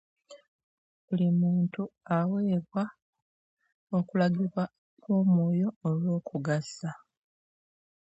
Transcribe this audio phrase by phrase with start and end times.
[1.05, 1.81] Buli muntu
[2.17, 2.83] aweebwa
[3.97, 4.63] okulagibwa
[5.01, 6.91] kw'Omwoyo olw'okugasa.